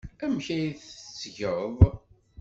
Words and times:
Amek 0.23 0.47
ay 0.55 0.65
t-tettgeḍ? 0.79 1.77